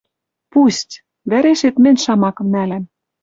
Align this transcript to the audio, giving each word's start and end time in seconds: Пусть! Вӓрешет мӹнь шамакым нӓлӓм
Пусть! 0.51 0.93
Вӓрешет 1.29 1.75
мӹнь 1.83 2.01
шамакым 2.03 2.47
нӓлӓм 2.53 2.83